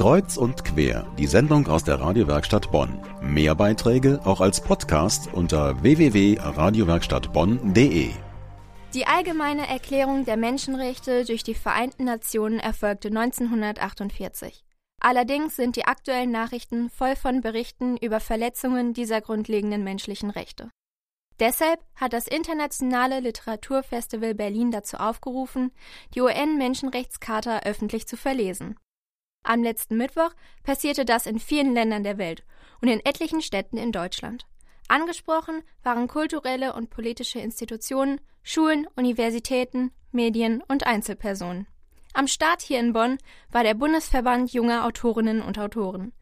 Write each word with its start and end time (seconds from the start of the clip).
Kreuz 0.00 0.36
und 0.38 0.64
quer, 0.64 1.06
die 1.18 1.26
Sendung 1.26 1.68
aus 1.68 1.84
der 1.84 2.00
Radiowerkstatt 2.00 2.72
Bonn. 2.72 2.98
Mehr 3.20 3.54
Beiträge 3.54 4.18
auch 4.24 4.40
als 4.40 4.62
Podcast 4.62 5.28
unter 5.34 5.82
www.radiowerkstattbonn.de. 5.82 8.08
Die 8.94 9.06
allgemeine 9.06 9.68
Erklärung 9.68 10.24
der 10.24 10.38
Menschenrechte 10.38 11.26
durch 11.26 11.42
die 11.42 11.52
Vereinten 11.52 12.04
Nationen 12.04 12.60
erfolgte 12.60 13.08
1948. 13.08 14.64
Allerdings 15.02 15.56
sind 15.56 15.76
die 15.76 15.84
aktuellen 15.84 16.30
Nachrichten 16.30 16.88
voll 16.88 17.14
von 17.14 17.42
Berichten 17.42 17.98
über 17.98 18.20
Verletzungen 18.20 18.94
dieser 18.94 19.20
grundlegenden 19.20 19.84
menschlichen 19.84 20.30
Rechte. 20.30 20.70
Deshalb 21.40 21.78
hat 21.94 22.14
das 22.14 22.26
Internationale 22.26 23.20
Literaturfestival 23.20 24.34
Berlin 24.34 24.70
dazu 24.70 24.96
aufgerufen, 24.96 25.72
die 26.14 26.22
UN-Menschenrechtscharta 26.22 27.64
öffentlich 27.64 28.08
zu 28.08 28.16
verlesen. 28.16 28.76
Am 29.42 29.62
letzten 29.62 29.96
Mittwoch 29.96 30.32
passierte 30.62 31.04
das 31.04 31.26
in 31.26 31.38
vielen 31.38 31.74
Ländern 31.74 32.04
der 32.04 32.18
Welt 32.18 32.44
und 32.80 32.88
in 32.88 33.00
etlichen 33.04 33.42
Städten 33.42 33.78
in 33.78 33.92
Deutschland. 33.92 34.46
Angesprochen 34.88 35.62
waren 35.82 36.08
kulturelle 36.08 36.74
und 36.74 36.90
politische 36.90 37.38
Institutionen, 37.38 38.20
Schulen, 38.42 38.86
Universitäten, 38.96 39.92
Medien 40.12 40.62
und 40.68 40.86
Einzelpersonen. 40.86 41.66
Am 42.12 42.26
Start 42.26 42.60
hier 42.60 42.80
in 42.80 42.92
Bonn 42.92 43.18
war 43.50 43.62
der 43.62 43.74
Bundesverband 43.74 44.52
junger 44.52 44.84
Autorinnen 44.84 45.42
und 45.42 45.58
Autoren. 45.58 46.12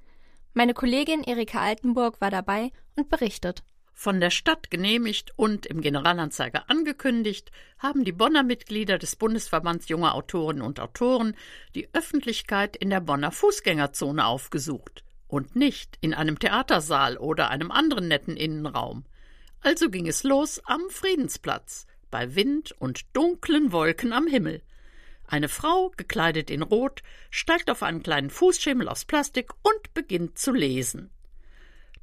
Meine 0.53 0.75
Kollegin 0.75 1.23
Erika 1.25 1.61
Altenburg 1.61 2.21
war 2.21 2.31
dabei 2.31 2.73
und 2.97 3.09
berichtet. 3.09 3.63
Von 4.01 4.21
der 4.21 4.31
Stadt 4.31 4.71
genehmigt 4.71 5.33
und 5.35 5.67
im 5.67 5.81
Generalanzeiger 5.81 6.71
angekündigt, 6.71 7.51
haben 7.81 8.05
die 8.05 8.13
Bonner 8.13 8.45
Mitglieder 8.45 8.97
des 8.97 9.17
Bundesverbands 9.17 9.89
junger 9.89 10.15
Autorinnen 10.15 10.63
und 10.63 10.79
Autoren 10.79 11.35
die 11.75 11.93
Öffentlichkeit 11.93 12.77
in 12.77 12.91
der 12.91 13.01
Bonner 13.01 13.33
Fußgängerzone 13.33 14.25
aufgesucht 14.25 15.03
und 15.27 15.57
nicht 15.57 15.99
in 16.01 16.15
einem 16.15 16.39
Theatersaal 16.39 17.17
oder 17.17 17.51
einem 17.51 17.73
anderen 17.73 18.07
netten 18.07 18.37
Innenraum. 18.37 19.05
Also 19.63 19.91
ging 19.91 20.07
es 20.07 20.23
los 20.23 20.63
am 20.65 20.83
Friedensplatz, 20.91 21.89
bei 22.09 22.37
Wind 22.37 22.71
und 22.79 23.05
dunklen 23.17 23.73
Wolken 23.73 24.13
am 24.13 24.29
Himmel. 24.29 24.63
Eine 25.27 25.49
Frau, 25.49 25.91
gekleidet 25.97 26.51
in 26.51 26.63
Rot, 26.63 27.03
steigt 27.33 27.69
auf 27.69 27.83
einen 27.83 28.05
kleinen 28.05 28.31
Fußschemel 28.31 28.89
aus 28.89 29.05
Plastik 29.05 29.51
und 29.63 29.93
beginnt 29.93 30.39
zu 30.39 30.53
lesen. 30.53 31.11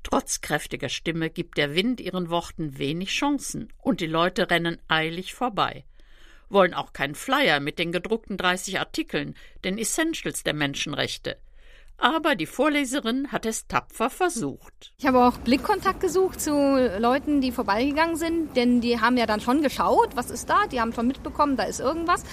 Trotz 0.05 0.39
kräftiger 0.39 0.87
Stimme 0.87 1.31
gibt 1.31 1.57
der 1.57 1.73
Wind 1.73 1.99
ihren 1.99 2.29
Worten 2.29 2.77
wenig 2.77 3.09
Chancen 3.09 3.73
und 3.81 4.01
die 4.01 4.05
Leute 4.05 4.51
rennen 4.51 4.77
eilig 4.87 5.33
vorbei. 5.33 5.83
Wollen 6.47 6.75
auch 6.75 6.93
keinen 6.93 7.15
Flyer 7.15 7.59
mit 7.59 7.79
den 7.79 7.91
gedruckten 7.91 8.37
30 8.37 8.79
Artikeln, 8.79 9.33
den 9.63 9.79
Essentials 9.79 10.43
der 10.43 10.53
Menschenrechte. 10.53 11.37
Aber 11.97 12.35
die 12.35 12.45
Vorleserin 12.45 13.31
hat 13.31 13.47
es 13.47 13.65
tapfer 13.65 14.11
versucht. 14.11 14.93
Ich 14.99 15.07
habe 15.07 15.25
auch 15.25 15.39
Blickkontakt 15.39 16.01
gesucht 16.01 16.39
zu 16.39 16.51
Leuten, 16.99 17.41
die 17.41 17.51
vorbeigegangen 17.51 18.15
sind, 18.15 18.55
denn 18.55 18.81
die 18.81 19.01
haben 19.01 19.17
ja 19.17 19.25
dann 19.25 19.41
schon 19.41 19.63
geschaut, 19.63 20.15
was 20.15 20.29
ist 20.29 20.47
da, 20.51 20.67
die 20.67 20.79
haben 20.79 20.93
schon 20.93 21.07
mitbekommen, 21.07 21.57
da 21.57 21.63
ist 21.63 21.79
irgendwas. 21.79 22.23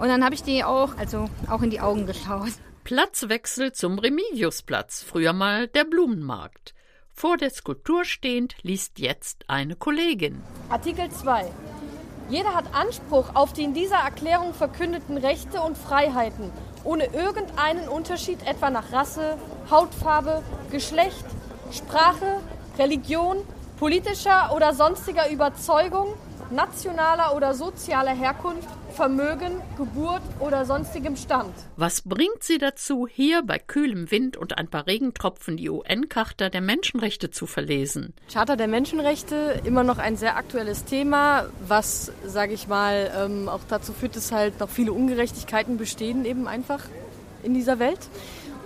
Und 0.00 0.08
dann 0.08 0.24
habe 0.24 0.34
ich 0.34 0.42
die 0.42 0.64
auch, 0.64 0.96
also 0.98 1.30
auch 1.48 1.62
in 1.62 1.70
die 1.70 1.80
Augen 1.80 2.04
geschaut. 2.04 2.50
Platzwechsel 2.82 3.70
zum 3.70 4.00
Remigiusplatz, 4.00 5.04
früher 5.04 5.32
mal 5.32 5.68
der 5.68 5.84
Blumenmarkt. 5.84 6.74
Vor 7.14 7.36
der 7.36 7.50
Skulptur 7.50 8.04
stehend 8.04 8.56
liest 8.62 8.98
jetzt 8.98 9.44
eine 9.48 9.76
Kollegin. 9.76 10.42
Artikel 10.70 11.10
2. 11.10 11.44
Jeder 12.28 12.54
hat 12.54 12.74
Anspruch 12.74 13.34
auf 13.34 13.52
die 13.52 13.62
in 13.62 13.74
dieser 13.74 13.96
Erklärung 13.96 14.54
verkündeten 14.54 15.18
Rechte 15.18 15.60
und 15.60 15.76
Freiheiten, 15.76 16.50
ohne 16.84 17.06
irgendeinen 17.06 17.88
Unterschied 17.88 18.38
etwa 18.46 18.70
nach 18.70 18.92
Rasse, 18.92 19.36
Hautfarbe, 19.70 20.42
Geschlecht, 20.70 21.24
Sprache, 21.70 22.40
Religion, 22.78 23.38
politischer 23.78 24.52
oder 24.54 24.74
sonstiger 24.74 25.30
Überzeugung, 25.30 26.14
nationaler 26.52 27.34
oder 27.34 27.54
sozialer 27.54 28.14
Herkunft, 28.14 28.68
Vermögen, 28.92 29.60
Geburt 29.78 30.22
oder 30.38 30.64
sonstigem 30.66 31.16
Stand. 31.16 31.54
Was 31.76 32.02
bringt 32.02 32.42
sie 32.42 32.58
dazu, 32.58 33.06
hier 33.06 33.42
bei 33.42 33.58
kühlem 33.58 34.10
Wind 34.10 34.36
und 34.36 34.58
ein 34.58 34.68
paar 34.68 34.86
Regentropfen 34.86 35.56
die 35.56 35.70
UN-Charta 35.70 36.50
der 36.50 36.60
Menschenrechte 36.60 37.30
zu 37.30 37.46
verlesen? 37.46 38.12
Charta 38.30 38.56
der 38.56 38.68
Menschenrechte, 38.68 39.60
immer 39.64 39.82
noch 39.82 39.98
ein 39.98 40.16
sehr 40.16 40.36
aktuelles 40.36 40.84
Thema, 40.84 41.46
was, 41.66 42.12
sage 42.26 42.52
ich 42.52 42.68
mal, 42.68 43.10
ähm, 43.16 43.48
auch 43.48 43.60
dazu 43.68 43.92
führt, 43.92 44.16
dass 44.16 44.30
halt 44.30 44.60
noch 44.60 44.68
viele 44.68 44.92
Ungerechtigkeiten 44.92 45.78
bestehen 45.78 46.24
eben 46.24 46.46
einfach 46.46 46.84
in 47.42 47.54
dieser 47.54 47.78
Welt. 47.78 48.00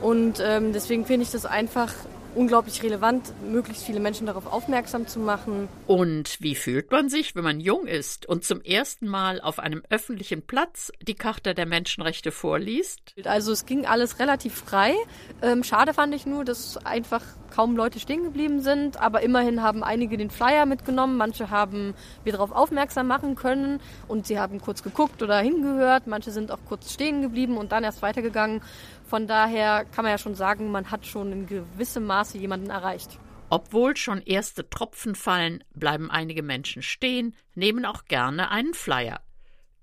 Und 0.03 0.43
ähm, 0.45 0.73
deswegen 0.73 1.07
finde 1.07 1.25
ich 1.25 1.31
das 1.31 1.47
einfach 1.47 1.93
unglaublich 2.37 2.83
relevant, 2.83 3.33
möglichst 3.51 3.85
viele 3.85 4.01
Menschen 4.01 4.27
darauf 4.27 4.47
aufmerksam 4.47 5.07
zu 5.07 5.19
machen. 5.19 5.69
Und 5.87 6.41
wie 6.41 6.55
fühlt 6.55 6.91
man 6.91 7.09
sich, 7.09 7.35
wenn 7.35 7.45
man 7.45 7.61
jung 7.61 7.87
ist 7.87 8.27
und 8.27 8.45
zum 8.45 8.61
ersten 8.61 9.09
Mal 9.09 9.41
auf 9.41 9.59
einem 9.59 9.83
öffentlichen 9.91 10.43
Platz 10.43 10.93
die 11.03 11.15
Charta 11.15 11.55
der 11.55 11.67
Menschenrechte 11.67 12.31
vorliest? 12.31 13.15
Also 13.25 13.53
es 13.53 13.67
ging 13.67 13.87
alles 13.87 14.19
relativ 14.19 14.55
frei. 14.55 14.95
Ähm, 15.43 15.65
schade 15.65 15.95
fand 15.95 16.15
ich 16.15 16.27
nur, 16.27 16.45
dass 16.45 16.77
einfach 16.85 17.23
kaum 17.57 17.77
Leute 17.77 17.99
stehen 18.01 18.23
geblieben 18.23 18.61
sind, 18.61 19.01
aber 19.01 19.23
immerhin 19.23 19.63
haben 19.63 19.83
einige 19.83 20.17
den 20.17 20.31
Flyer 20.31 20.67
mitgenommen, 20.67 21.17
manche 21.17 21.51
haben 21.51 21.95
wir 22.23 22.33
darauf 22.33 22.53
aufmerksam 22.53 23.07
machen 23.07 23.35
können 23.35 23.81
und 24.09 24.27
sie 24.27 24.39
haben 24.39 24.61
kurz 24.61 24.83
geguckt 24.83 25.23
oder 25.23 25.39
hingehört, 25.39 26.07
manche 26.07 26.33
sind 26.33 26.51
auch 26.51 26.59
kurz 26.67 26.93
stehen 26.93 27.23
geblieben 27.23 27.57
und 27.57 27.73
dann 27.73 27.85
erst 27.85 28.03
weitergegangen. 28.03 28.61
Von 29.07 29.29
daher 29.29 29.85
kann 29.85 30.05
man 30.05 30.11
ja 30.11 30.19
schon 30.19 30.35
sagen, 30.35 30.73
man 30.73 30.91
hat 30.91 31.07
schon 31.07 31.31
in 31.31 31.47
gewissem 31.47 32.07
Maße 32.07 32.26
jemanden 32.35 32.71
erreicht. 32.71 33.19
Obwohl 33.49 33.97
schon 33.97 34.21
erste 34.23 34.69
Tropfen 34.69 35.15
fallen, 35.15 35.63
bleiben 35.75 36.11
einige 36.11 36.43
Menschen 36.43 36.83
stehen, 36.83 37.35
nehmen 37.55 37.85
auch 37.85 38.07
gerne 38.07 38.51
einen 38.51 38.75
Flyer. 38.75 39.21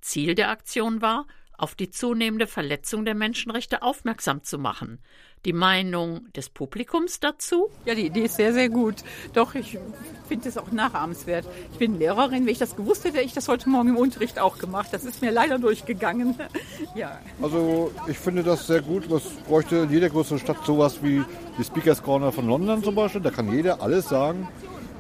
Ziel 0.02 0.36
der 0.36 0.50
Aktion 0.50 1.02
war, 1.02 1.26
auf 1.58 1.76
die 1.76 1.90
zunehmende 1.90 2.48
Verletzung 2.48 3.06
der 3.06 3.16
Menschenrechte 3.16 3.82
aufmerksam 3.82 4.44
zu 4.44 4.58
machen 4.58 5.00
die 5.46 5.54
Meinung 5.54 6.32
des 6.34 6.50
Publikums 6.50 7.20
dazu? 7.20 7.70
Ja, 7.86 7.96
die 7.96 8.06
Idee 8.06 8.24
ist 8.24 8.36
sehr, 8.36 8.54
sehr 8.54 8.70
gut. 8.70 8.96
Doch, 9.34 9.56
ich 9.56 9.78
finde 10.28 10.48
es 10.48 10.58
auch 10.58 10.72
nachahmenswert. 10.72 11.46
Ich 11.74 11.80
bin 11.80 12.00
Lehrerin. 12.00 12.46
Wenn 12.46 12.54
ich 12.54 12.60
das 12.60 12.76
gewusst 12.76 13.04
hätte, 13.04 13.18
hätte 13.18 13.26
ich 13.26 13.34
das 13.34 13.48
heute 13.50 13.68
Morgen 13.68 13.90
im 13.90 13.98
Unterricht 13.98 14.40
auch 14.40 14.58
gemacht. 14.58 14.90
Das 14.92 15.04
ist 15.04 15.22
mir 15.22 15.32
leider 15.32 15.60
durchgegangen. 15.60 16.36
ja. 16.96 17.20
Also, 17.42 17.92
ich 18.08 18.18
finde 18.18 18.44
das 18.44 18.68
sehr 18.68 18.82
gut. 18.82 19.12
Es 19.12 19.24
bräuchte 19.48 19.78
in 19.78 19.92
jeder 19.92 20.10
größeren 20.10 20.40
Stadt 20.40 20.66
sowas 20.66 21.04
wie 21.04 21.24
die 21.58 21.64
Speakers 21.64 22.02
Corner 22.02 22.32
von 22.32 22.48
London 22.48 22.84
zum 22.84 22.96
Beispiel. 22.96 23.22
Da 23.22 23.30
kann 23.30 23.52
jeder 23.52 23.82
alles 23.82 24.08
sagen, 24.08 24.48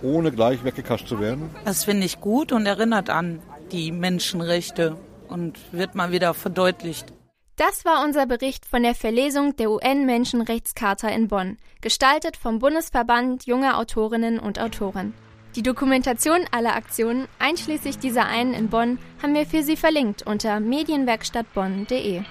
ohne 0.02 0.31
gleich 0.31 0.64
weggekascht 0.66 1.08
zu 1.08 1.22
werden. 1.22 1.50
Das 1.64 1.85
finde 1.85 2.06
ich 2.06 2.20
gut 2.20 2.52
und 2.52 2.66
erinnert 2.66 3.09
an 3.09 3.40
die 3.72 3.94
Menschenrechte 3.94 4.97
und 5.28 5.57
wird 5.72 5.95
mal 5.95 6.11
wieder 6.11 6.34
verdeutlicht. 6.34 7.13
Das 7.56 7.85
war 7.85 8.03
unser 8.03 8.25
Bericht 8.25 8.66
von 8.66 8.81
der 8.81 8.95
Verlesung 8.95 9.56
der 9.56 9.69
UN-Menschenrechtscharta 9.69 11.07
in 11.09 11.28
Bonn, 11.28 11.57
gestaltet 11.81 12.35
vom 12.35 12.59
Bundesverband 12.59 13.45
junger 13.45 13.78
Autorinnen 13.78 14.39
und 14.39 14.59
Autoren. 14.59 15.13
Die 15.56 15.61
Dokumentation 15.61 16.41
aller 16.50 16.75
Aktionen, 16.75 17.28
einschließlich 17.38 18.00
dieser 18.00 18.25
einen 18.25 18.56
in 18.56 18.69
Bonn, 18.69 18.97
haben 19.22 19.35
wir 19.35 19.45
für 19.45 19.61
Sie 19.61 19.78
verlinkt 19.78 20.25
unter 20.25 20.59
medienwerkstattbonn.de. 20.59 22.23